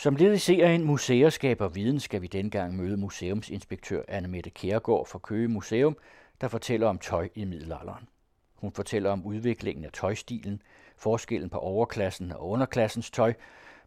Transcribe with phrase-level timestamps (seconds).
[0.00, 5.18] Som led i serien Museer skaber viden, skal vi dengang møde museumsinspektør Anne Mette fra
[5.18, 5.96] Køge Museum,
[6.40, 8.08] der fortæller om tøj i middelalderen.
[8.54, 10.62] Hun fortæller om udviklingen af tøjstilen,
[10.96, 13.34] forskellen på overklassen og underklassens tøj,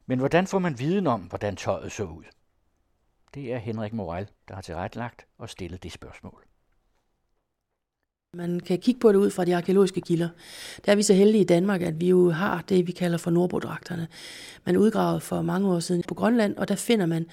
[0.05, 2.23] men hvordan får man viden om, hvordan tøjet så ud?
[3.33, 6.43] Det er Henrik Morel, der har tilrettelagt og stillet det spørgsmål.
[8.35, 10.29] Man kan kigge på det ud fra de arkeologiske kilder.
[10.85, 13.31] Der er vi så heldige i Danmark, at vi jo har det, vi kalder for
[13.31, 14.07] nordbodragterne.
[14.65, 17.25] Man udgravede for mange år siden på Grønland, og der finder man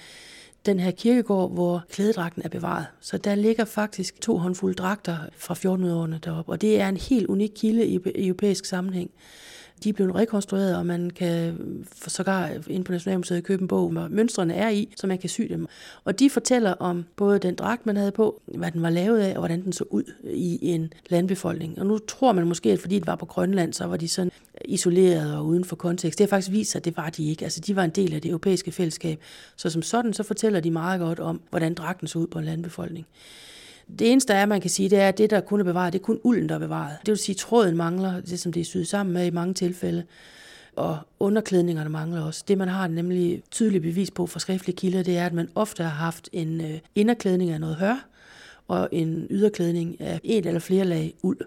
[0.65, 2.85] den her kirkegård, hvor klædedragten er bevaret.
[2.99, 7.27] Så der ligger faktisk to håndfulde dragter fra 1400-årene deroppe, og det er en helt
[7.27, 9.11] unik kilde i europæisk sammenhæng.
[9.83, 13.89] De er blevet rekonstrueret, og man kan øh, sågar ind på Nationalmuseet købe en bog,
[13.89, 15.67] hvor mønstrene er i, så man kan sy dem.
[16.03, 19.31] Og de fortæller om både den dragt, man havde på, hvad den var lavet af,
[19.31, 21.79] og hvordan den så ud i en landbefolkning.
[21.79, 24.31] Og nu tror man måske, at fordi det var på Grønland, så var de sådan
[24.65, 26.19] isoleret og uden for kontekst.
[26.19, 27.43] Det har faktisk vist sig, at det var de ikke.
[27.43, 29.19] Altså, de var en del af det europæiske fællesskab.
[29.55, 32.45] Så som sådan, så fortæller de meget godt om, hvordan dragten så ud på en
[32.45, 33.07] landbefolkning.
[33.99, 35.99] Det eneste er, man kan sige, det er, at det, der kun er bevaret, det
[35.99, 36.97] er kun ulden, der er bevaret.
[37.05, 39.53] Det vil sige, at tråden mangler, det som det er syet sammen med i mange
[39.53, 40.03] tilfælde.
[40.75, 42.43] Og underklædningerne mangler også.
[42.47, 45.83] Det, man har nemlig tydeligt bevis på fra skriftlige kilder, det er, at man ofte
[45.83, 48.07] har haft en øh, inderklædning af noget hør,
[48.67, 51.39] og en yderklædning af et eller flere lag uld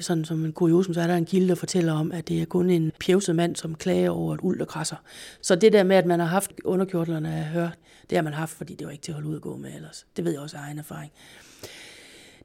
[0.00, 2.46] sådan som en kuriosum, så er der en kilde, der fortæller om, at det er
[2.46, 4.96] kun en pjevset mand, som klager over et uld, der krasser.
[5.42, 7.68] Så det der med, at man har haft underkjortlerne af hør,
[8.10, 9.74] det har man haft, fordi det var ikke til at holde ud at gå med
[9.74, 10.06] ellers.
[10.16, 11.12] Det ved jeg også af egen erfaring.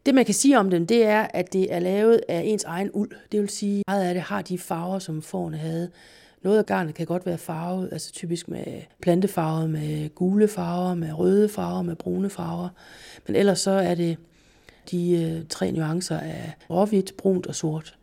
[0.06, 2.90] Det, man kan sige om den, det er, at det er lavet af ens egen
[2.94, 3.12] uld.
[3.32, 5.90] Det vil sige, at meget af det har de farver, som fårene havde.
[6.44, 11.14] Noget af garnet kan godt være farvet, altså typisk med plantefarver, med gule farver, med
[11.14, 12.70] røde farver, med brune farver.
[13.28, 14.18] Men ellers så er det
[14.92, 17.98] de øh, tre nuancer af råhvidt, brunt og sort.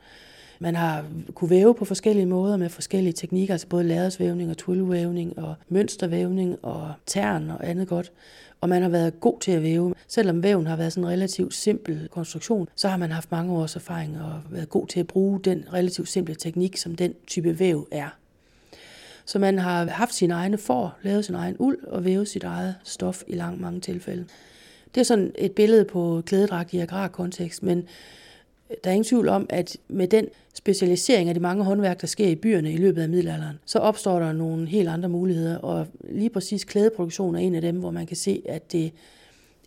[0.58, 5.38] Man har kunne væve på forskellige måder med forskellige teknikker, altså både lærredsvævning og twillvævning
[5.38, 8.12] og mønstervævning og tern og andet godt.
[8.60, 9.94] Og man har været god til at væve.
[10.08, 13.76] Selvom væven har været sådan en relativt simpel konstruktion, så har man haft mange års
[13.76, 17.88] erfaring og været god til at bruge den relativt simple teknik, som den type væv
[17.90, 18.08] er.
[19.24, 22.74] Så man har haft sine egne for, lavet sin egen uld og vævet sit eget
[22.84, 24.24] stof i langt mange tilfælde.
[24.94, 27.88] Det er sådan et billede på klædedragt i agrarkontekst, men
[28.84, 32.28] der er ingen tvivl om, at med den specialisering af de mange håndværk, der sker
[32.28, 36.30] i byerne i løbet af middelalderen, så opstår der nogle helt andre muligheder, og lige
[36.30, 38.92] præcis klædeproduktion er en af dem, hvor man kan se, at det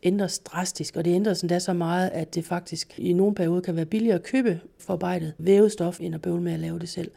[0.03, 3.75] ændres drastisk, og det ændres endda så meget, at det faktisk i nogle perioder kan
[3.75, 7.11] være billigere at købe forarbejdet vævestof, end at bøvle med at lave det selv.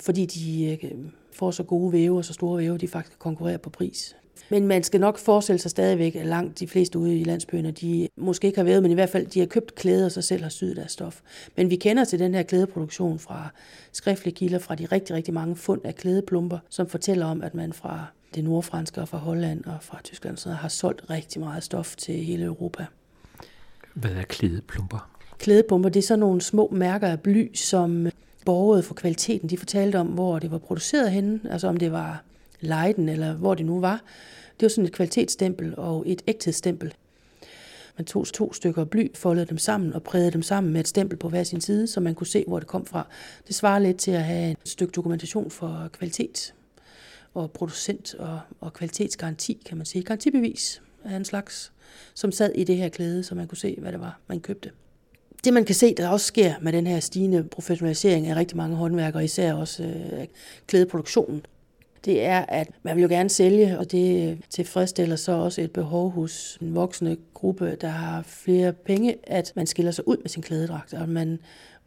[0.00, 0.90] Fordi de øh,
[1.32, 4.16] får så gode væve og så store væve, de faktisk konkurrerer på pris.
[4.48, 8.08] Men man skal nok forestille sig stadigvæk, at langt de fleste ude i landsbyerne, de
[8.16, 10.42] måske ikke har været, men i hvert fald de har købt klæder og så selv
[10.42, 11.20] har syet deres stof.
[11.56, 13.48] Men vi kender til den her klædeproduktion fra
[13.92, 17.72] skriftlige kilder, fra de rigtig, rigtig mange fund af klædeplumper, som fortæller om, at man
[17.72, 21.96] fra det nordfranske og fra Holland og fra Tyskland så har solgt rigtig meget stof
[21.96, 22.86] til hele Europa.
[23.94, 25.10] Hvad er klædeplumper?
[25.38, 28.06] Klædepumper, det er sådan nogle små mærker af bly, som
[28.44, 29.50] borgede for kvaliteten.
[29.50, 32.24] De fortalte om, hvor det var produceret henne, altså om det var
[32.66, 34.02] Leiden, eller hvor det nu var.
[34.60, 36.94] Det var sådan et kvalitetsstempel og et ægthedsstempel.
[37.98, 41.18] Man tog to stykker bly, foldede dem sammen og prægede dem sammen med et stempel
[41.18, 43.06] på hver sin side, så man kunne se, hvor det kom fra.
[43.46, 46.54] Det svarer lidt til at have et stykke dokumentation for kvalitet
[47.34, 50.02] og producent og, og kvalitetsgaranti, kan man sige.
[50.02, 51.72] Garantibevis af en slags,
[52.14, 54.70] som sad i det her klæde, så man kunne se, hvad det var, man købte.
[55.44, 58.76] Det man kan se, der også sker med den her stigende professionalisering af rigtig mange
[58.76, 60.26] håndværkere, især også øh,
[60.66, 61.46] klædeproduktionen,
[62.04, 66.10] det er, at man vil jo gerne sælge, og det tilfredsstiller så også et behov
[66.10, 70.42] hos en voksende gruppe, der har flere penge, at man skiller sig ud med sin
[70.42, 71.38] klædedragt, og man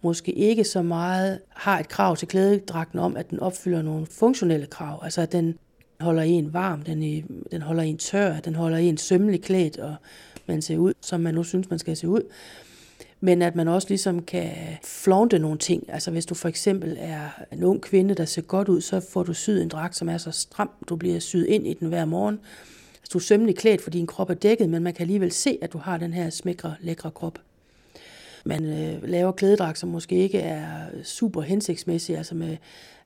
[0.02, 4.66] måske ikke så meget har et krav til klædedragten om, at den opfylder nogle funktionelle
[4.66, 5.56] krav, altså at den
[6.00, 9.96] holder en varm, den, i, den holder en tør, den holder en sømmelig klædt, og
[10.46, 12.22] man ser ud, som man nu synes, man skal se ud
[13.20, 14.52] men at man også ligesom kan
[14.84, 15.84] flaunte nogle ting.
[15.90, 19.24] Altså hvis du for eksempel er en ung kvinde, der ser godt ud, så får
[19.24, 22.06] du syet en dragt, som er så stram, du bliver syet ind i den hver
[22.06, 22.40] morgen.
[22.94, 25.58] Altså, du er sømmelig klædt, for din krop er dækket, men man kan alligevel se,
[25.62, 27.40] at du har den her smækre, lækre krop.
[28.46, 32.58] Man øh, laver klædedragt, som måske ikke er super hensigtsmæssig, altså med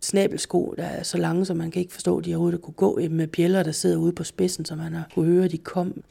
[0.02, 3.00] snabelsko, der er så lange, så man kan ikke forstå, at de overhovedet kunne gå
[3.00, 5.58] øh, med bjæller, der sidder ude på spidsen, så man har kunne høre, at de
[5.58, 6.04] kom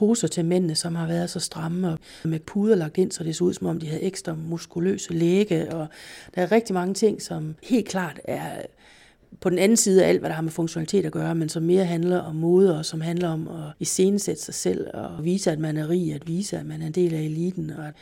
[0.00, 3.36] poser til mændene, som har været så stramme og med puder lagt ind, så det
[3.36, 5.74] så ud som om, de havde ekstra muskuløse læge.
[5.74, 5.86] Og
[6.34, 8.62] der er rigtig mange ting, som helt klart er
[9.40, 11.62] på den anden side af alt, hvad der har med funktionalitet at gøre, men som
[11.62, 15.58] mere handler om mode, og som handler om at iscenesætte sig selv, og vise, at
[15.58, 17.94] man er rig, at vise, at man er en del af eliten, og at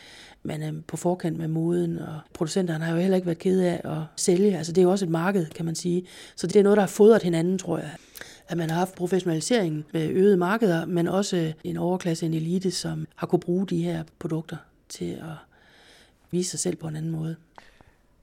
[0.43, 3.81] man er på forkant med moden, og producenterne har jo heller ikke været kede af
[3.85, 4.59] at sælge.
[4.59, 6.07] Altså det er jo også et marked, kan man sige.
[6.37, 7.91] Så det er noget, der har fodret hinanden, tror jeg.
[8.49, 13.07] At man har haft professionaliseringen med øgede markeder, men også en overklasse, en elite, som
[13.17, 14.57] har kunne bruge de her produkter
[14.89, 15.35] til at
[16.31, 17.37] vise sig selv på en anden måde.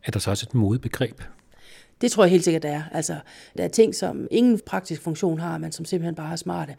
[0.04, 1.22] Er der så også et modebegreb?
[2.02, 2.84] Det tror jeg helt sikkert, der er.
[2.92, 3.16] Altså,
[3.58, 6.76] der er ting, som ingen praktisk funktion har, men som simpelthen bare er smarte.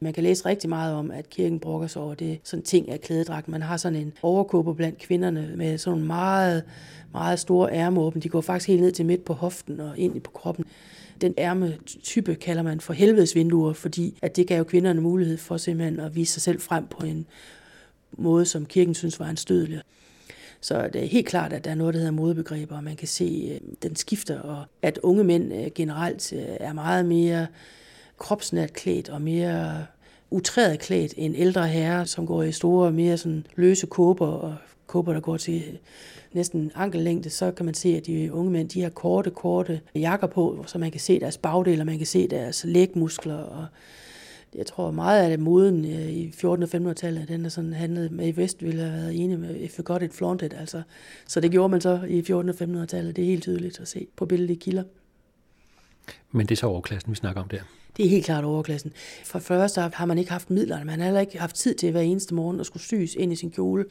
[0.00, 2.40] Man kan læse rigtig meget om, at kirken brokker sig over det.
[2.44, 3.48] Sådan ting af klædedragt.
[3.48, 6.62] Man har sådan en overkåber blandt kvinderne med sådan meget,
[7.12, 8.22] meget store ærmeåben.
[8.22, 10.64] De går faktisk helt ned til midt på hoften og ind på kroppen.
[11.20, 16.14] Den ærmetype kalder man for helvedesvinduer, fordi at det gav kvinderne mulighed for simpelthen at
[16.16, 17.26] vise sig selv frem på en
[18.12, 19.80] måde, som kirken synes var en stødelig.
[20.60, 23.08] Så det er helt klart, at der er noget, der hedder modebegreber, og man kan
[23.08, 27.46] se, at den skifter, og at unge mænd øh, generelt øh, er meget mere
[28.18, 29.86] kropsnært klædt og mere
[30.30, 35.12] utræret klædt en ældre herre, som går i store, mere sådan løse kåber og kåber,
[35.12, 35.78] der går til
[36.32, 40.26] næsten ankellængde, så kan man se, at de unge mænd, de har korte, korte jakker
[40.26, 43.36] på, så man kan se deres bagdel, og man kan se deres lægmuskler.
[43.36, 43.66] Og
[44.54, 46.62] jeg tror meget af det moden øh, i 14.
[46.62, 49.78] og 1500-tallet, den er sådan handlet med i vest, ville have været enig med If
[49.78, 50.52] you got it, flaunted.
[50.52, 50.82] Altså.
[51.26, 52.48] Så det gjorde man så i 14.
[52.48, 53.16] og 1500-tallet.
[53.16, 54.84] Det er helt tydeligt at se på billedet i kilder.
[56.30, 57.60] Men det er så overklassen, vi snakker om der.
[57.98, 58.92] Det er helt klart overklassen.
[59.24, 60.84] For først har man ikke haft midlerne.
[60.84, 63.36] Man har heller ikke haft tid til hver eneste morgen at skulle syes ind i
[63.36, 63.84] sin kjole.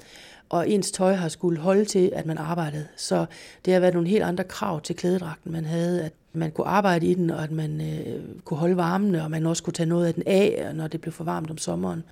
[0.50, 2.88] Og ens tøj har skulle holde til, at man arbejdede.
[2.96, 3.26] Så
[3.66, 6.04] det har været nogle helt andre krav til klædedragten, man havde.
[6.04, 9.46] At man kunne arbejde i den, og at man øh, kunne holde varmen, og man
[9.46, 12.04] også kunne tage noget af den af, når det blev for varmt om sommeren.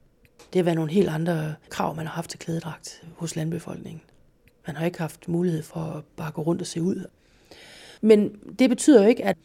[0.53, 4.01] Det har været nogle helt andre krav, man har haft til klædedragt hos landbefolkningen.
[4.67, 7.05] Man har ikke haft mulighed for at bare gå rundt og se ud.
[8.01, 9.37] Men det betyder jo ikke, at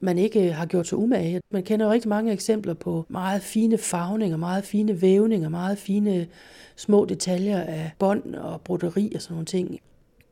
[0.00, 1.40] man ikke øh, har gjort sig umage.
[1.50, 6.16] Man kender jo rigtig mange eksempler på meget fine farvninger, meget fine vævninger, meget fine
[6.16, 6.26] øh,
[6.76, 9.80] små detaljer af bånd og broderi og sådan nogle ting.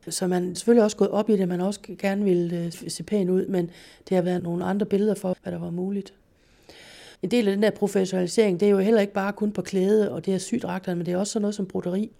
[0.09, 3.31] Så man selvfølgelig også gået op i det, man også gerne ville øh, se pæn
[3.31, 3.70] ud, men
[4.09, 6.14] det har været nogle andre billeder for, hvad der var muligt.
[7.23, 10.12] En del af den der professionalisering, det er jo heller ikke bare kun på klæde
[10.12, 12.11] og det her sygdragterne, men det er også sådan noget som broderi.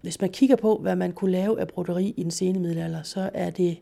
[0.00, 3.30] Hvis man kigger på, hvad man kunne lave af broderi i den sene middelalder, så
[3.34, 3.78] er det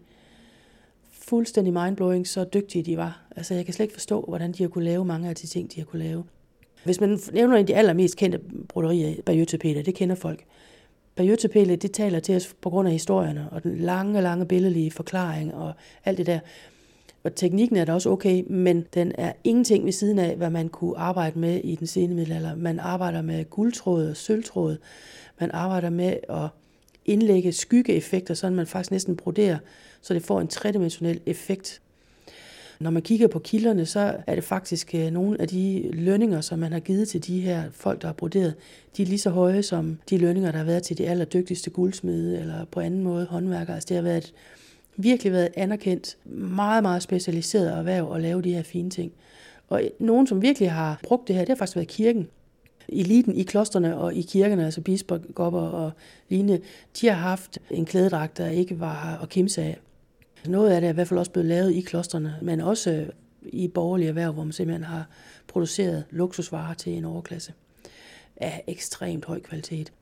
[1.28, 3.22] fuldstændig mindblowing, så dygtige de var.
[3.36, 5.74] Altså, jeg kan slet ikke forstå, hvordan de har kunne lave mange af de ting,
[5.74, 6.24] de har kunne lave.
[6.84, 10.44] Hvis man nævner en af de allermest kendte broderier, Bayeux det kender folk.
[11.16, 11.38] Bayeux
[11.82, 15.72] det taler til os på grund af historierne, og den lange, lange billedlige forklaring, og
[16.04, 16.38] alt det der.
[17.24, 20.68] Og teknikken er da også okay, men den er ingenting ved siden af, hvad man
[20.68, 22.54] kunne arbejde med i den sene middelalder.
[22.54, 24.76] Man arbejder med guldtråd og sølvtråd.
[25.40, 26.48] Man arbejder med at
[27.08, 29.58] indlægge skyggeeffekter, så man faktisk næsten broderer
[30.02, 31.80] så det får en tredimensionel effekt.
[32.80, 36.58] Når man kigger på kilderne, så er det faktisk øh, nogle af de lønninger, som
[36.58, 38.54] man har givet til de her folk, der har broderet,
[38.96, 42.40] de er lige så høje som de lønninger, der har været til de allerdygtigste guldsmede
[42.40, 43.74] eller på anden måde håndværkere.
[43.74, 44.32] Altså det har været
[44.96, 49.12] virkelig været anerkendt, meget, meget specialiseret erhverv at lave de her fine ting.
[49.68, 52.28] Og nogen, som virkelig har brugt det her, det har faktisk været kirken.
[52.88, 55.92] Eliten i klosterne og i kirkerne, altså biskopper og
[56.28, 56.60] lignende,
[57.00, 59.78] de har haft en klædedragt, der ikke var at kimse af.
[60.46, 63.06] Noget af det er i hvert fald også blevet lavet i klosterne, men også
[63.42, 65.08] i borgerlige erhverv, hvor man simpelthen har
[65.46, 67.52] produceret luksusvarer til en overklasse
[68.36, 69.92] af ekstremt høj kvalitet.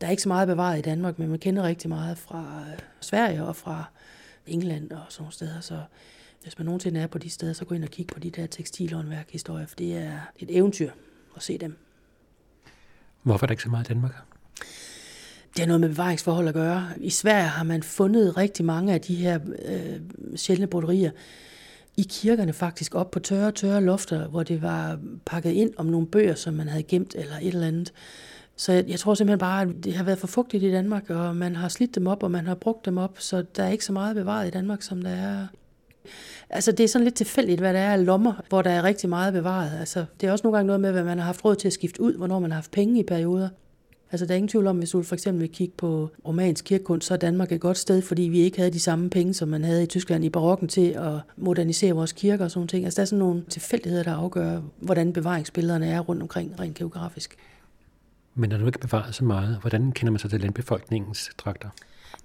[0.00, 2.78] Der er ikke så meget bevaret i Danmark, men man kender rigtig meget fra øh,
[3.00, 3.84] Sverige og fra
[4.46, 5.60] England og sådan nogle steder.
[5.60, 5.80] Så
[6.42, 8.46] hvis man nogensinde er på de steder, så gå ind og kig på de der
[8.46, 10.90] tekstilhåndværkhistorier, for det er et eventyr
[11.36, 11.76] at se dem.
[13.26, 14.12] Hvorfor er der ikke så meget i Danmark?
[15.52, 16.88] Det har noget med bevaringsforhold at gøre.
[16.96, 20.00] I Sverige har man fundet rigtig mange af de her øh,
[20.36, 21.10] sjældne broderier
[21.96, 26.06] i kirkerne faktisk op på tørre, tørre lofter, hvor det var pakket ind om nogle
[26.06, 27.92] bøger, som man havde gemt eller et eller andet.
[28.56, 31.36] Så jeg, jeg tror simpelthen bare, at det har været for fugtigt i Danmark, og
[31.36, 33.84] man har slidt dem op, og man har brugt dem op, så der er ikke
[33.84, 35.46] så meget bevaret i Danmark, som der er.
[36.50, 39.08] Altså det er sådan lidt tilfældigt, hvad der er af lommer, hvor der er rigtig
[39.08, 39.78] meget bevaret.
[39.80, 41.72] Altså, det er også nogle gange noget med, hvad man har haft råd til at
[41.72, 43.48] skifte ud, hvornår man har haft penge i perioder.
[44.12, 47.06] Altså, der er ingen tvivl om, hvis du for eksempel vil kigge på romansk kirkekunst,
[47.06, 49.64] så er Danmark et godt sted, fordi vi ikke havde de samme penge, som man
[49.64, 52.84] havde i Tyskland i barokken til at modernisere vores kirker og sådan ting.
[52.84, 57.36] Altså, der er sådan nogle tilfældigheder, der afgør, hvordan bevaringsbillederne er rundt omkring, rent geografisk.
[58.34, 61.68] Men når du ikke bevaret så meget, hvordan kender man så til landbefolkningens dragter?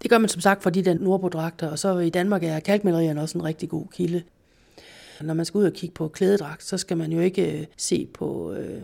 [0.01, 3.22] Det gør man som sagt for de der nordbodragter, og så i Danmark er kalkmalerierne
[3.22, 4.24] også en rigtig god kilde.
[5.22, 8.08] Når man skal ud og kigge på klædedragt, så skal man jo ikke øh, se
[8.13, 8.81] på øh,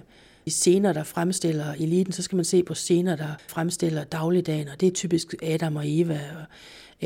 [0.48, 4.88] scener, der fremstiller eliten, så skal man se på scener, der fremstiller dagligdagen, og det
[4.88, 6.46] er typisk Adam og Eva, og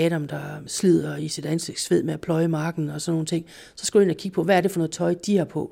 [0.01, 3.45] Adam, der slider i sit ansigt sved med at pløje marken og sådan nogle ting.
[3.75, 5.45] Så skal du ind og kigge på, hvad er det for noget tøj, de har
[5.45, 5.71] på.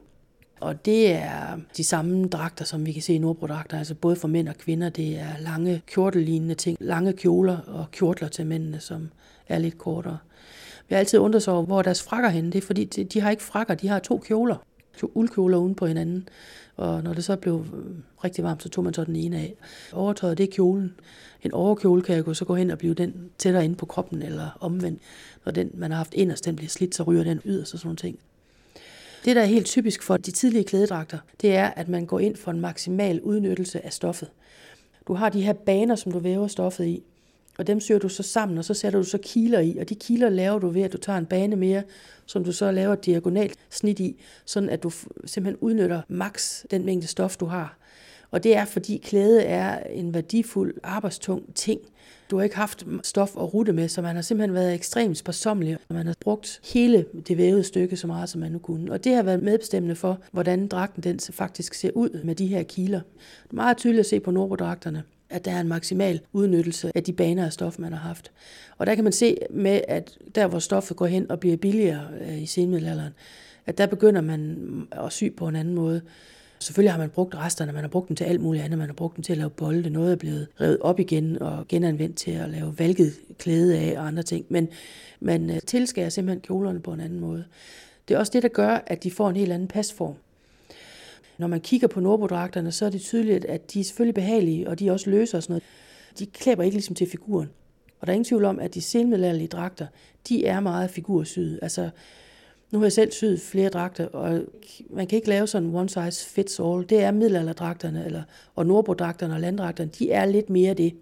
[0.59, 4.27] Og det er de samme dragter, som vi kan se i nordbrodragter, altså både for
[4.27, 4.89] mænd og kvinder.
[4.89, 9.09] Det er lange kjortellignende ting, lange kjoler og kjortler til mændene, som
[9.47, 10.17] er lidt kortere.
[10.89, 12.51] Vi har altid undret sig over, hvor deres frakker henne.
[12.51, 14.55] Det er fordi, de har ikke frakker, de har to kjoler.
[14.97, 16.27] To uldkjoler uden på hinanden.
[16.75, 19.55] Og når det så blev øh, rigtig varmt, så tog man så den ene af.
[19.93, 20.93] Overtøjet, det er kjolen.
[21.43, 24.57] En overkjole kan jo så gå hen og blive den tættere inde på kroppen, eller
[24.59, 25.01] omvendt.
[25.45, 27.87] Når den, man har haft inderst, den bliver slidt, så ryger den yderst og sådan
[27.87, 28.19] nogle ting.
[29.25, 32.35] Det, der er helt typisk for de tidlige klædedragter, det er, at man går ind
[32.35, 34.29] for en maksimal udnyttelse af stoffet.
[35.07, 37.03] Du har de her baner, som du væver stoffet i,
[37.57, 39.95] og dem syr du så sammen, og så sætter du så kiler i, og de
[39.95, 41.83] kiler laver du ved, at du tager en bane mere,
[42.25, 44.91] som du så laver et diagonalt snit i, sådan at du
[45.25, 47.77] simpelthen udnytter maks den mængde stof, du har.
[48.31, 51.81] Og det er, fordi klæde er en værdifuld, arbejdstung ting.
[52.31, 55.77] Du har ikke haft stof at rute med, så man har simpelthen været ekstremt sparsomlig.
[55.89, 58.91] Man har brugt hele det vævede stykke så meget, som man nu kunne.
[58.91, 62.63] Og det har været medbestemmende for, hvordan dragten den faktisk ser ud med de her
[62.63, 62.99] kiler.
[63.43, 67.03] Det er meget tydeligt at se på nordbodragterne at der er en maksimal udnyttelse af
[67.03, 68.31] de baner af stof, man har haft.
[68.77, 72.07] Og der kan man se med, at der hvor stoffet går hen og bliver billigere
[72.21, 73.13] øh, i senmiddelalderen,
[73.65, 74.57] at der begynder man
[74.91, 76.01] at sy på en anden måde.
[76.61, 78.93] Selvfølgelig har man brugt resterne, man har brugt dem til alt muligt andet, man har
[78.93, 82.31] brugt dem til at lave bolde, noget er blevet revet op igen og genanvendt til
[82.31, 84.69] at lave valget klæde af og andre ting, men
[85.19, 87.45] man øh, tilskærer simpelthen kjolerne på en anden måde.
[88.07, 90.15] Det er også det, der gør, at de får en helt anden pasform.
[91.37, 94.79] Når man kigger på nordbodragterne, så er det tydeligt, at de er selvfølgelig behagelige, og
[94.79, 95.63] de er også løse og sådan noget.
[96.19, 97.49] De klæber ikke ligesom til figuren.
[97.99, 99.87] Og der er ingen tvivl om, at de senmiddelalderlige dragter,
[100.29, 101.59] de er meget figursyde.
[101.61, 101.89] Altså,
[102.71, 104.41] nu har jeg selv syet flere dragter, og
[104.89, 106.85] man kan ikke lave sådan one size fits all.
[106.89, 108.23] Det er middelalderdragterne, eller,
[108.55, 110.93] og nordbodragterne og landdragterne, de er lidt mere det,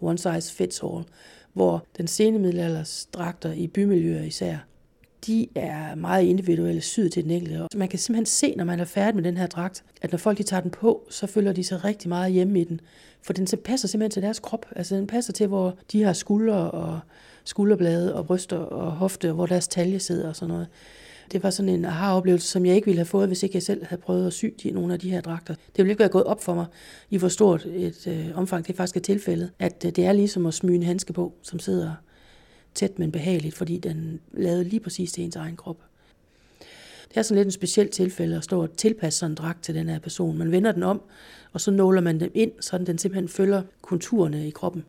[0.00, 1.04] one size fits all.
[1.52, 4.56] Hvor den sene middelalders dragter i bymiljøer især,
[5.26, 7.66] de er meget individuelle syet til den enkelte.
[7.72, 10.18] Så man kan simpelthen se, når man er færdig med den her dragt, at når
[10.18, 12.80] folk de tager den på, så føler de sig rigtig meget hjemme i den.
[13.22, 14.66] For den passer simpelthen til deres krop.
[14.76, 17.00] Altså den passer til, hvor de har skuldre og
[17.44, 20.68] skulderblade og bryster og hofte, og hvor deres talje sidder og sådan noget.
[21.34, 23.84] Det var sådan en aha-oplevelse, som jeg ikke ville have fået, hvis ikke jeg selv
[23.84, 25.54] havde prøvet at sy de, nogle af de her dragter.
[25.54, 26.66] Det ville ikke være gået op for mig,
[27.10, 30.46] i hvor stort et øh, omfang det faktisk er tilfældet, at øh, det er ligesom
[30.46, 31.94] at smyge en handske på, som sidder
[32.74, 35.76] tæt, men behageligt, fordi den lavede lige præcis til ens egen krop.
[37.08, 39.74] Det er sådan lidt en speciel tilfælde at stå og tilpasse sådan en dragt til
[39.74, 40.38] den her person.
[40.38, 41.02] Man vender den om,
[41.52, 44.84] og så nåler man den ind, så den simpelthen følger konturerne i kroppen.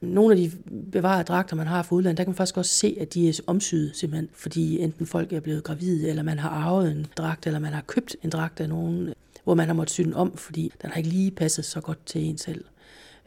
[0.00, 0.52] Nogle af de
[0.92, 3.40] bevarede dragter, man har fra udlandet, der kan man faktisk også se, at de er
[3.46, 7.58] omsyet, simpelthen, fordi enten folk er blevet gravide, eller man har arvet en dragt, eller
[7.58, 9.14] man har købt en dragt af nogen,
[9.44, 12.06] hvor man har måttet sy den om, fordi den har ikke lige passet så godt
[12.06, 12.64] til en selv.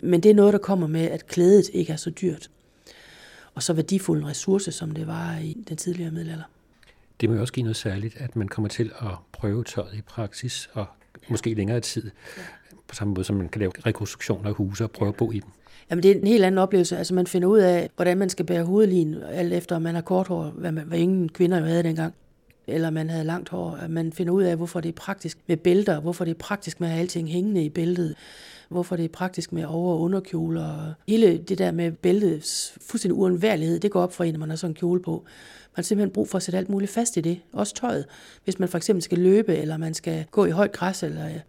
[0.02, 2.50] Men det er noget, der kommer med, at klædet ikke er så dyrt
[3.56, 6.44] og så værdifuld en ressource, som det var i den tidligere middelalder.
[7.22, 10.02] Det må jo også give noget særligt, at man kommer til at prøve tøjet i
[10.02, 10.86] praksis, og
[11.30, 12.12] måske længere tid,
[12.88, 15.40] på samme måde som man kan lave rekonstruktioner af huse og prøve at bo i
[15.40, 15.50] dem.
[15.90, 16.98] Jamen, det er en helt anden oplevelse.
[16.98, 20.02] Altså, man finder ud af, hvordan man skal bære hovedlin, alt efter om man har
[20.02, 22.14] kort hår, hvad, hvad ingen kvinder jo havde dengang
[22.68, 23.80] eller man havde langt hår.
[23.90, 26.88] Man finder ud af, hvorfor det er praktisk med bælter, hvorfor det er praktisk med
[26.88, 28.16] at have alting hængende i bæltet
[28.72, 30.94] hvorfor det er praktisk med over- og underkjoler.
[31.08, 34.56] Hele det der med bæltets fuldstændig uundværlighed, det går op for en, når man har
[34.56, 35.26] sådan en kjole på.
[35.72, 38.06] Man har simpelthen brug for at sætte alt muligt fast i det, også tøjet.
[38.44, 41.40] Hvis man for eksempel skal løbe, eller man skal gå i højt græs, eller øh,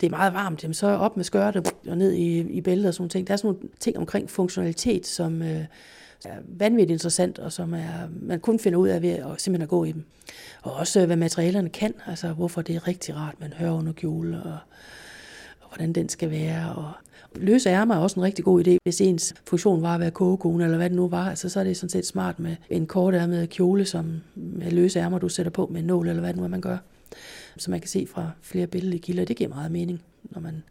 [0.00, 2.94] det er meget varmt, jamen så op med skørtet og ned i, i bæltet og
[2.94, 3.26] sådan nogle ting.
[3.26, 5.64] Der er sådan nogle ting omkring funktionalitet, som øh,
[6.24, 9.68] er vanvittigt interessant, og som er, man kun finder ud af ved at simpelthen at
[9.68, 10.04] gå i dem.
[10.62, 13.92] Og også øh, hvad materialerne kan, altså hvorfor det er rigtig rart man hører under
[13.92, 14.58] kjole, og
[15.68, 16.74] hvordan den skal være.
[16.74, 16.92] Og
[17.36, 20.64] løse ærmer er også en rigtig god idé, hvis ens funktion var at være kogekone,
[20.64, 21.30] eller hvad det nu var.
[21.30, 24.98] Altså, så er det sådan set smart med en kort ærmet kjole, som med løse
[24.98, 26.78] ærmer, du sætter på med en nål, eller hvad det nu er, man gør.
[27.56, 29.24] Så man kan se fra flere billede kilder.
[29.24, 30.62] Det giver meget mening, når man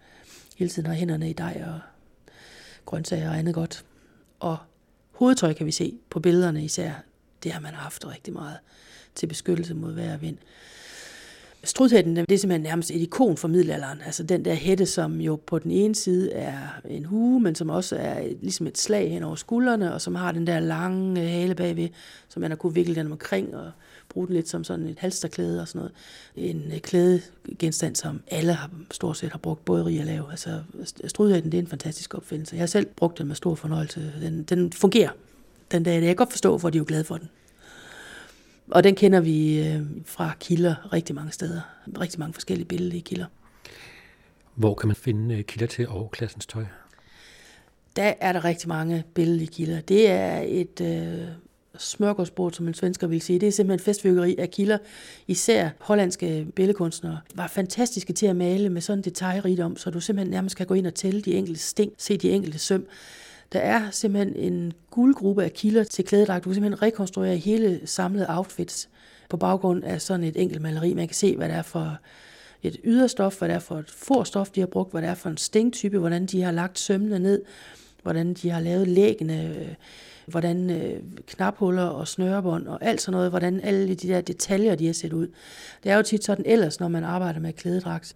[0.58, 1.80] hele tiden har hænderne i dej og
[2.86, 3.86] grøntsager og andet godt.
[4.40, 4.58] Og
[5.12, 6.92] hovedtøj kan vi se på billederne især.
[7.44, 8.58] Det har man haft rigtig meget
[9.16, 10.38] til beskyttelse mod vejr og vind.
[11.66, 14.02] Strudhætten, det er simpelthen nærmest et ikon for middelalderen.
[14.06, 16.58] Altså den der hætte, som jo på den ene side er
[16.90, 20.32] en hue, men som også er ligesom et slag hen over skuldrene, og som har
[20.32, 21.90] den der lange hale bagved,
[22.30, 23.72] som man har kunne vikle den omkring og
[24.10, 25.94] bruge den lidt som sådan et halsterklæde og sådan noget.
[26.36, 30.28] En øh, klædegenstand, som alle har, stort set har brugt, både rig og lav.
[30.32, 30.62] Altså
[31.06, 32.56] strudhætten, det er en fantastisk opfindelse.
[32.56, 34.14] Jeg har selv brugt den med stor fornøjelse.
[34.22, 35.10] Den, den fungerer
[35.72, 35.94] den dag.
[35.94, 37.30] Jeg kan godt forstå, hvor de er jo glade for den.
[38.72, 41.62] Og den kender vi øh, fra kilder rigtig mange steder.
[42.00, 43.26] Rigtig mange forskellige billeder i kilder.
[44.56, 46.66] Hvor kan man finde øh, kilder til overklassens tøj?
[47.96, 49.82] Der er der rigtig mange billedlige kilder.
[49.82, 51.28] Det er et øh,
[51.78, 53.40] smørgårdsbrud, som en svensker vil sige.
[53.40, 54.78] Det er simpelthen festfyggeri af kilder.
[55.28, 60.58] Især hollandske billedkunstnere var fantastiske til at male med sådan detaljrigdom, så du simpelthen nærmest
[60.58, 62.88] kan gå ind og tælle de enkelte sting, se de enkelte søm.
[63.54, 66.44] Der er simpelthen en guldgruppe af kilder til klædedragt.
[66.44, 68.90] Du kan simpelthen rekonstruere hele samlede outfits
[69.30, 70.94] på baggrund af sådan et enkelt maleri.
[70.94, 71.98] Man kan se, hvad det er for
[72.64, 75.30] et yderstof, hvad det er for et forstof, de har brugt, hvad det er for
[75.30, 77.42] en stingtype, hvordan de har lagt sømmene ned,
[78.04, 79.68] hvordan de har lavet læggene, øh,
[80.26, 84.86] hvordan øh, knaphuller og snørebånd og alt sådan noget, hvordan alle de der detaljer, de
[84.86, 85.28] har set ud.
[85.84, 88.16] Det er jo tit sådan ellers, når man arbejder med klædedragt.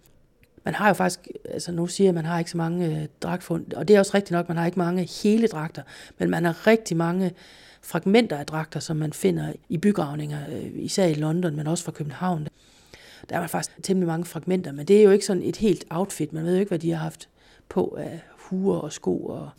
[0.64, 3.72] Man har jo faktisk, altså nu siger at man har ikke så mange øh, dragtfund,
[3.72, 5.82] og det er også rigtigt nok, man har ikke mange hele dragter,
[6.18, 7.32] men man har rigtig mange
[7.82, 11.92] fragmenter af dragter, som man finder i bygravninger, øh, især i London, men også fra
[11.92, 12.48] København.
[13.28, 15.84] Der er man faktisk temmelig mange fragmenter, men det er jo ikke sådan et helt
[15.90, 16.32] outfit.
[16.32, 17.28] Man ved jo ikke, hvad de har haft
[17.68, 19.50] på af huer og sko og,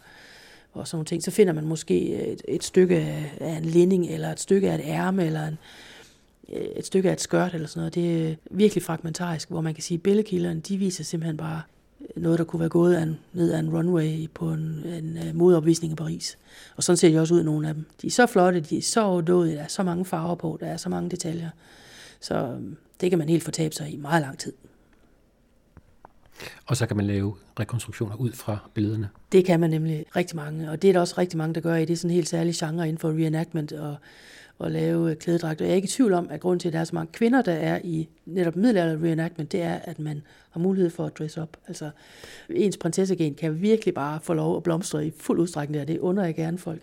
[0.73, 1.23] og sådan nogle ting.
[1.23, 2.97] Så finder man måske et, et stykke
[3.39, 5.57] af en linding, eller et stykke af et ærme, eller en,
[6.51, 7.95] et stykke af et skørt, eller sådan noget.
[7.95, 11.61] Det er virkelig fragmentarisk, hvor man kan sige, at billedkilderne, de viser simpelthen bare
[12.15, 15.93] noget, der kunne være gået an, ned ad en runway på en, en uh, modeopvisning
[15.93, 16.37] i Paris.
[16.75, 17.85] Og sådan ser de også ud, nogle af dem.
[18.01, 20.67] De er så flotte, de er så overdådige, der er så mange farver på, der
[20.67, 21.49] er så mange detaljer.
[22.19, 24.53] Så øhm, det kan man helt fortabe sig i meget lang tid.
[26.65, 29.09] Og så kan man lave rekonstruktioner ud fra billederne.
[29.31, 31.75] Det kan man nemlig rigtig mange, og det er der også rigtig mange, der gør
[31.75, 31.85] i.
[31.85, 33.95] Det er sådan en helt særlig genre inden for reenactment og,
[34.61, 35.65] og lave øh, klædedragter.
[35.65, 37.41] Jeg er ikke i tvivl om, at grund til, at der er så mange kvinder,
[37.41, 41.37] der er i netop middelalder reenactment, det er, at man har mulighed for at dress
[41.37, 41.57] op.
[41.67, 41.89] Altså,
[42.49, 45.85] ens prinsessegen kan virkelig bare få lov at blomstre i fuld udstrækning der.
[45.85, 46.81] Det under jeg gerne folk.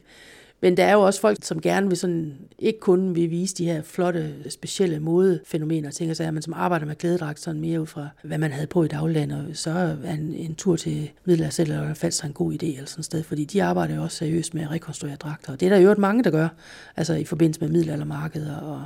[0.61, 3.65] Men der er jo også folk, som gerne vil sådan, ikke kun vil vise de
[3.65, 8.09] her flotte, specielle modefænomener, tænker sig, man som arbejder med klædedragt sådan mere ud fra,
[8.23, 9.71] hvad man havde på i dagligdagen, og så
[10.05, 13.23] er en, en tur til Middelalder eller faldt en god idé eller sådan et sted,
[13.23, 15.95] fordi de arbejder jo også seriøst med at rekonstruere dragter, og det er der jo
[15.99, 16.49] mange, der gør,
[16.97, 18.85] altså i forbindelse med middelaldermarkeder og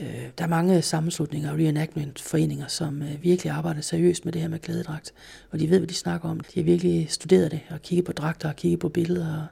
[0.00, 4.48] øh, der er mange sammenslutninger og reenactment-foreninger, som øh, virkelig arbejder seriøst med det her
[4.48, 5.12] med klædedragt,
[5.50, 6.40] og de ved, hvad de snakker om.
[6.40, 9.46] De har virkelig studeret det og kigget på dragter og kigget på billeder og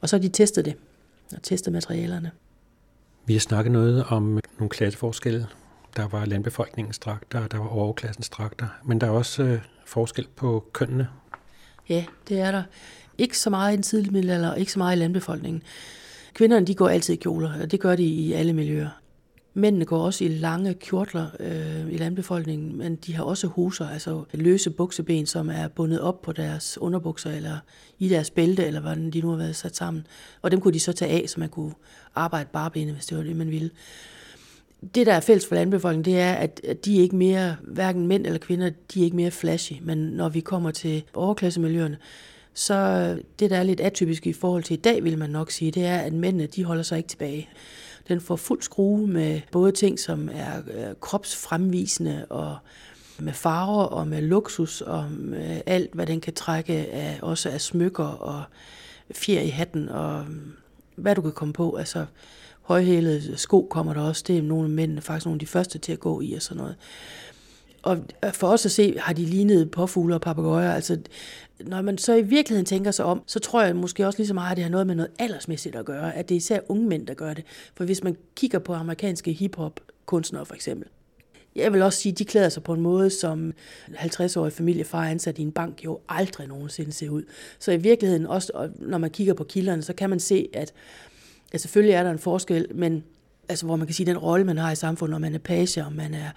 [0.00, 0.74] og så har de testet det,
[1.36, 2.30] og testet materialerne.
[3.26, 5.46] Vi har snakket noget om nogle klasseforskelle.
[5.96, 10.64] Der var landbefolkningens dragter, der var overklassens dragter, men der er også øh, forskel på
[10.72, 11.08] kønnene.
[11.88, 12.62] Ja, det er der.
[13.18, 15.62] Ikke så meget i den tidlige middelalder, og ikke så meget i landbefolkningen.
[16.34, 18.88] Kvinderne de går altid i kjoler, og det gør de i alle miljøer.
[19.58, 24.24] Mændene går også i lange kjortler øh, i landbefolkningen, men de har også hoser, altså
[24.32, 27.58] løse bukseben, som er bundet op på deres underbukser eller
[27.98, 30.06] i deres bælte, eller hvordan de nu har været sat sammen.
[30.42, 31.72] Og dem kunne de så tage af, så man kunne
[32.14, 33.70] arbejde barbenet, hvis det var det, man ville.
[34.94, 38.26] Det, der er fælles for landbefolkningen, det er, at de er ikke mere, hverken mænd
[38.26, 39.72] eller kvinder, de er ikke mere flashy.
[39.82, 41.96] Men når vi kommer til overklassemiljøerne,
[42.54, 42.74] så
[43.38, 45.84] det, der er lidt atypisk i forhold til i dag, vil man nok sige, det
[45.84, 47.48] er, at mændene, de holder sig ikke tilbage.
[48.08, 52.56] Den får fuld skrue med både ting, som er øh, kropsfremvisende og
[53.18, 57.60] med farver og med luksus og med alt, hvad den kan trække af, også af
[57.60, 58.42] smykker og
[59.14, 60.52] fjer i hatten og mm,
[60.96, 61.76] hvad du kan komme på.
[61.76, 62.06] Altså
[62.62, 64.24] højhælede sko kommer der også.
[64.26, 66.42] Det er nogle af mændene faktisk nogle af de første til at gå i og
[66.42, 66.76] sådan noget.
[67.82, 70.72] Og øh, for os at se, har de lignet påfugle og papegøjer.
[70.72, 70.98] Altså,
[71.60, 74.34] når man så i virkeligheden tænker sig om, så tror jeg måske også lige så
[74.34, 76.88] meget, at det har noget med noget aldersmæssigt at gøre, at det er især unge
[76.88, 77.44] mænd, der gør det.
[77.74, 80.88] For hvis man kigger på amerikanske hiphop kunstnere for eksempel,
[81.56, 83.52] jeg vil også sige, at de klæder sig på en måde, som
[83.88, 87.22] 50-årig familiefar ansat i en bank jo aldrig nogensinde ser ud.
[87.58, 90.72] Så i virkeligheden, også når man kigger på kilderne, så kan man se, at,
[91.52, 93.04] at selvfølgelig er der en forskel, men
[93.48, 95.84] altså hvor man kan sige, den rolle, man har i samfundet, om man er page,
[95.84, 96.30] om man er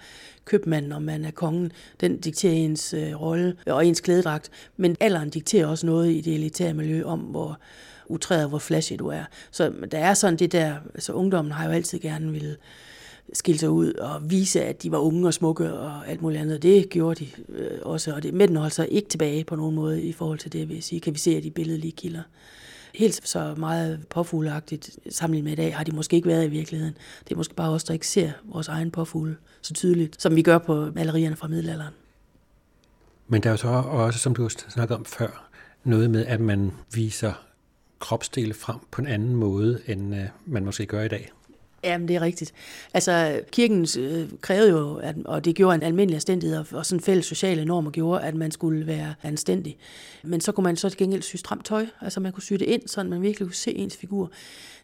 [0.44, 4.50] købmand, om man er kongen, den dikterer ens øh, rolle øh, og ens klædedragt.
[4.76, 7.58] Men alderen dikterer også noget i det elitære miljø om, hvor
[8.06, 9.24] utræret, hvor flashy du er.
[9.50, 12.56] Så der er sådan det der, altså ungdommen har jo altid gerne ville
[13.32, 16.62] skille sig ud og vise, at de var unge og smukke og alt muligt andet.
[16.62, 20.02] Det gjorde de øh, også, og det, mændene holdt sig ikke tilbage på nogen måde
[20.02, 22.22] i forhold til det, vil jeg sige, kan vi se at de billedlige kilder
[22.94, 26.96] helt så meget påfugleagtigt sammenlignet med i dag, har de måske ikke været i virkeligheden.
[27.24, 30.42] Det er måske bare os, der ikke ser vores egen påfugle så tydeligt, som vi
[30.42, 31.94] gør på malerierne fra middelalderen.
[33.28, 35.50] Men der er jo så også, som du snakkede om før,
[35.84, 37.32] noget med, at man viser
[37.98, 41.32] kropsdele frem på en anden måde, end øh, man måske gør i dag.
[41.84, 42.52] Jamen, det er rigtigt.
[42.94, 47.02] Altså, kirken øh, krævede jo, at, og det gjorde en almindelig anstændighed, og, og sådan
[47.02, 49.78] fælles sociale normer gjorde, at man skulle være anstændig.
[50.22, 52.62] Men så kunne man så til gengæld sy stramt tøj, altså man kunne sy det
[52.62, 54.30] ind, så man virkelig kunne se ens figur.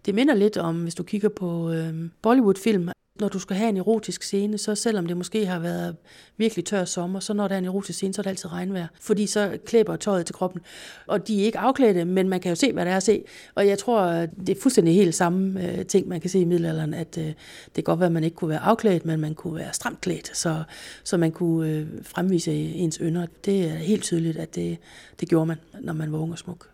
[0.06, 2.88] Det minder lidt om, hvis du kigger på øh, Bollywood-film,
[3.20, 5.96] når du skal have en erotisk scene, så selvom det måske har været
[6.36, 8.86] virkelig tør sommer, så når der er en erotisk scene, så er det altid regnvejr.
[9.00, 10.60] Fordi så klæber tøjet til kroppen.
[11.06, 13.24] Og de er ikke afklædte, men man kan jo se, hvad der er at se.
[13.54, 14.06] Og jeg tror,
[14.46, 17.34] det er fuldstændig helt samme øh, ting, man kan se i middelalderen, at øh, det
[17.74, 20.36] kan godt være, at man ikke kunne være afklædt, men man kunne være stramt klædt,
[20.36, 20.62] så,
[21.04, 23.26] så man kunne øh, fremvise ens ynder.
[23.44, 24.78] Det er helt tydeligt, at det,
[25.20, 26.68] det gjorde man, når man var ung og smuk.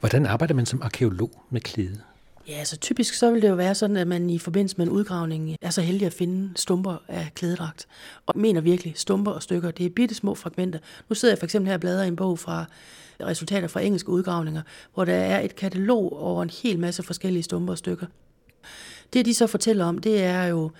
[0.00, 2.00] Hvordan arbejder man som arkeolog med klæde?
[2.48, 4.92] Ja, altså typisk så vil det jo være sådan, at man i forbindelse med en
[4.92, 7.86] udgravning er så heldig at finde stumper af klædedragt.
[8.26, 10.78] Og mener virkelig, stumper og stykker, det er bitte små fragmenter.
[11.08, 12.64] Nu sidder jeg for eksempel her og bladrer i en bog fra
[13.20, 14.62] resultater fra engelske udgravninger,
[14.94, 18.06] hvor der er et katalog over en hel masse forskellige stumper og stykker.
[19.12, 20.70] Det de så fortæller om, det er jo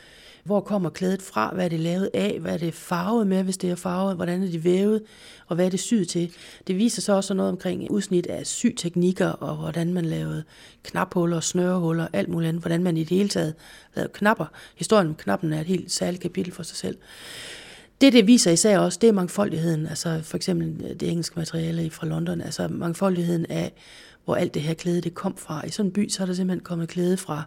[0.45, 1.51] hvor kommer klædet fra?
[1.55, 2.39] Hvad er det lavet af?
[2.41, 4.17] Hvad er det farvet med, hvis det er farvet?
[4.17, 5.03] Hvordan er det vævet?
[5.47, 6.33] Og hvad er det syet til?
[6.67, 10.45] Det viser så også noget omkring udsnit af syteknikker, og hvordan man lavede
[10.83, 12.63] knaphuller, snørehuller, alt muligt andet.
[12.63, 13.55] Hvordan man i det hele taget
[13.95, 14.47] lavede knapper.
[14.77, 16.99] Historien om knappen er et helt særligt kapitel for sig selv.
[18.01, 19.87] Det, det viser især også, det er mangfoldigheden.
[19.87, 22.41] Altså for eksempel øh, det engelske materiale fra London.
[22.41, 23.73] Altså mangfoldigheden af,
[24.25, 25.67] hvor alt det her klæde det kom fra.
[25.67, 27.43] I sådan en by, så er der simpelthen kommet klæde fra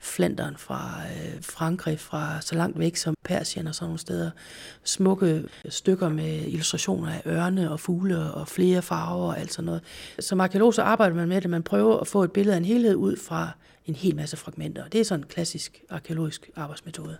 [0.00, 4.30] Flandern, fra øh, Frankrig, fra så langt væk som Persien og sådan nogle steder.
[4.84, 9.82] Smukke stykker med illustrationer af ørne og fugle og flere farver og alt sådan noget.
[10.18, 12.64] Som arkeolog så arbejder man med det, man prøver at få et billede af en
[12.64, 13.50] helhed ud fra
[13.86, 14.88] en hel masse fragmenter.
[14.88, 17.16] Det er sådan en klassisk arkeologisk arbejdsmetode.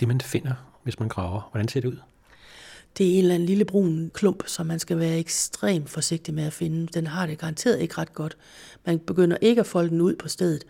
[0.00, 1.96] Det man finder, hvis man graver, hvordan ser det ud?
[2.98, 6.44] Det er en eller anden lille brun klump, som man skal være ekstremt forsigtig med
[6.44, 6.86] at finde.
[6.86, 8.36] Den har det garanteret ikke ret godt.
[8.86, 10.64] Man begynder ikke at folde den ud på stedet.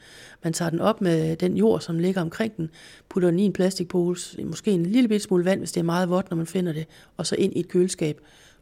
[0.44, 2.70] Man tager den op med den jord, som ligger omkring den,
[3.08, 6.30] putter den i en plastikpose, måske en lille smule vand, hvis det er meget vådt,
[6.30, 8.20] når man finder det, og så ind i et køleskab.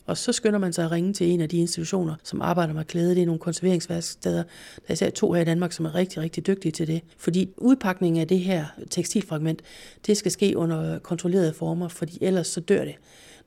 [0.09, 2.85] Og så skynder man sig at ringe til en af de institutioner, som arbejder med
[2.85, 3.15] klæde.
[3.15, 4.43] Det er nogle konserveringsværksteder.
[4.77, 7.03] Der er især to her i Danmark, som er rigtig, rigtig dygtige til det.
[7.17, 9.63] Fordi udpakningen af det her tekstilfragment,
[10.07, 12.95] det skal ske under kontrollerede former, fordi ellers så dør det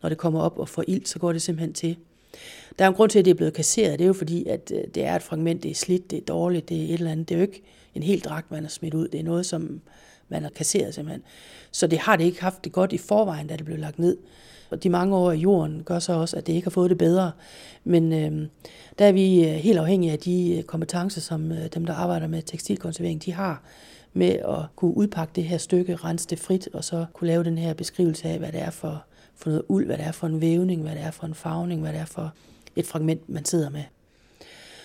[0.02, 1.98] når det kommer op og får ild, så går det simpelthen til.
[2.80, 4.00] Der er en grund til, at det er blevet kasseret.
[4.00, 6.26] Det er jo fordi, at øh, det er et fragment, det er slidt, det er
[6.26, 7.30] dårligt, det er et eller andet.
[7.30, 7.64] Det er jo ikke
[7.96, 9.08] en helt dragt, man har smidt ud.
[9.08, 9.82] Det er noget, som
[10.30, 11.24] man har kasseret simpelthen.
[11.72, 14.18] Så det har det ikke haft det godt i forvejen, da det blev lagt ned.
[14.72, 16.98] Og de mange år i jorden gør så også, at det ikke har fået det
[16.98, 17.32] bedre.
[17.84, 18.48] Men øh,
[19.00, 22.28] der er vi øh, helt afhængige af de øh, kompetencer, som øh, dem, der arbejder
[22.28, 23.62] med tekstilkonservering, de har
[24.14, 27.58] med at kunne udpakke det her stykke, rense det frit, og så kunne lave den
[27.58, 29.04] her beskrivelse af, hvad det er for
[29.42, 31.82] for noget uld, hvad det er for en vævning, hvad det er for en farvning,
[31.82, 32.34] hvad det er for
[32.76, 33.84] et fragment, man sidder med.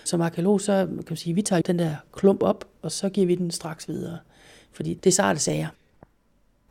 [0.05, 3.27] Som arkeolog, så kan man sige, vi tager den der klump op, og så giver
[3.27, 4.17] vi den straks videre.
[4.71, 5.67] Fordi det er sarte sager.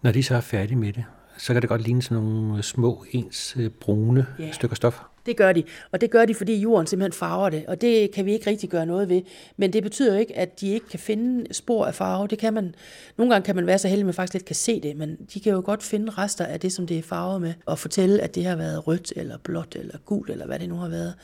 [0.03, 1.05] Når de så er færdige med det,
[1.39, 4.55] så kan det godt ligne sådan nogle små, ens øh, brune yeah.
[4.55, 5.01] stykker stof.
[5.27, 8.27] Det gør de, og det gør de, fordi jorden simpelthen farver det, og det kan
[8.27, 9.23] vi ikke rigtig gøre noget ved.
[9.57, 12.27] Men det betyder jo ikke, at de ikke kan finde spor af farve.
[12.27, 12.75] Det kan man,
[13.17, 15.17] nogle gange kan man være så heldig, at man faktisk lidt kan se det, men
[15.35, 18.21] de kan jo godt finde rester af det, som det er farvet med, og fortælle,
[18.21, 21.15] at det har været rødt, eller blåt, eller gult, eller hvad det nu har været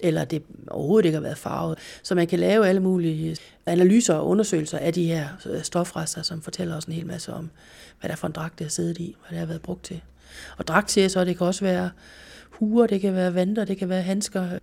[0.00, 1.78] eller det overhovedet ikke har været farvet.
[2.02, 6.42] Så man kan lave alle mulige analyser og undersøgelser af de her øh, stofrester, som
[6.42, 7.50] fortæller os en hel masse om,
[8.00, 9.84] hvad der er for en dragt, det har siddet i, hvad det har været brugt
[9.84, 10.00] til.
[10.58, 11.90] Og dragt siger så, det kan også være
[12.50, 14.58] huer, det kan være vanter, det kan være handsker.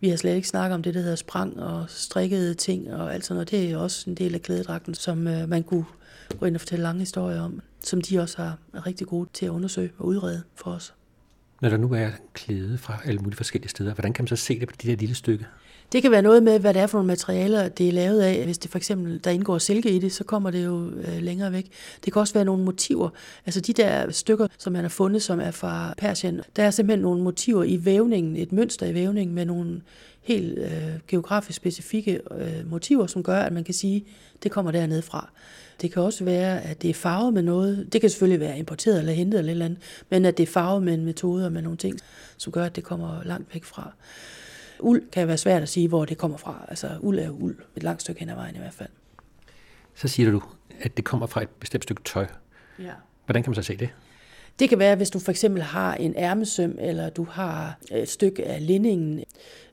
[0.00, 3.24] Vi har slet ikke snakket om det, der hedder sprang og strikkede ting og alt
[3.24, 3.50] sådan noget.
[3.50, 5.84] Det er også en del af klædedragten, som øh, man kunne
[6.38, 9.46] gå ind og fortælle lange historier om, som de også har, er rigtig gode til
[9.46, 10.94] at undersøge og udrede for os.
[11.60, 14.60] Når der nu er klæde fra alle mulige forskellige steder, hvordan kan man så se
[14.60, 15.46] det på det der lille stykke?
[15.92, 18.44] Det kan være noget med, hvad det er for nogle materialer, det er lavet af.
[18.44, 21.52] Hvis det for eksempel, der indgår silke i det, så kommer det jo øh, længere
[21.52, 21.66] væk.
[22.04, 23.08] Det kan også være nogle motiver.
[23.46, 27.02] Altså de der stykker, som man har fundet, som er fra Persien, der er simpelthen
[27.02, 29.80] nogle motiver i vævningen, et mønster i vævningen med nogle
[30.22, 30.72] helt øh,
[31.08, 34.04] geografisk specifikke øh, motiver, som gør, at man kan sige,
[34.42, 35.30] det kommer dernede fra.
[35.80, 37.92] Det kan også være, at det er farvet med noget.
[37.92, 39.78] Det kan selvfølgelig være importeret eller hentet eller et eller andet,
[40.10, 41.98] men at det er farvet med en metode og med nogle ting,
[42.36, 43.92] som gør, at det kommer langt væk fra.
[44.80, 46.66] Uld kan være svært at sige, hvor det kommer fra.
[46.68, 48.88] Altså uld er jo uld, et langt stykke hen ad vejen i hvert fald.
[49.94, 50.42] Så siger du,
[50.80, 52.26] at det kommer fra et bestemt stykke tøj.
[52.78, 52.92] Ja.
[53.24, 53.88] Hvordan kan man så se det?
[54.58, 58.44] Det kan være, hvis du for eksempel har en ærmesøm, eller du har et stykke
[58.44, 59.24] af lindingen,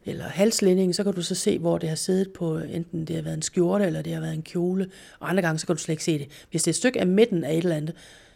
[0.05, 3.23] eller halslindingen, så kan du så se, hvor det har siddet på, enten det har
[3.23, 5.81] været en skjorte, eller det har været en kjole, og andre gange, så kan du
[5.81, 6.27] slet ikke se det.
[6.51, 7.95] Hvis det er et stykke af midten af et eller andet,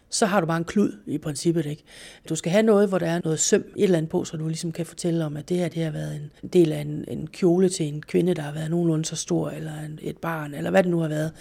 [0.10, 1.66] så har du bare en klud i princippet.
[1.66, 1.84] Ikke?
[2.30, 4.48] Du skal have noget, hvor der er noget søm et eller andet på, så du
[4.48, 7.28] ligesom kan fortælle om, at det her det har været en del af en, en
[7.28, 10.70] kjole til en kvinde, der har været nogenlunde så stor, eller en, et barn, eller
[10.70, 11.32] hvad det nu har været.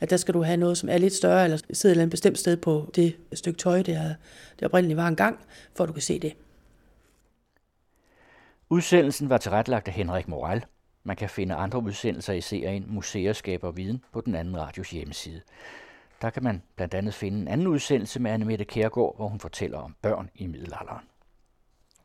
[0.00, 2.10] At der skal du have noget, som er lidt større, eller sidder et eller andet
[2.10, 4.14] bestemt sted på det stykke tøj, det, der
[4.58, 5.38] det oprindeligt var engang,
[5.76, 6.32] for at du kan se det.
[8.70, 10.64] Udsendelsen var tilrettelagt af Henrik Moral.
[11.04, 15.40] Man kan finde andre udsendelser i serien Museer skaber viden på den anden radios hjemmeside.
[16.22, 19.78] Der kan man blandt andet finde en anden udsendelse med Annemette Kærgaard, hvor hun fortæller
[19.78, 21.04] om børn i middelalderen.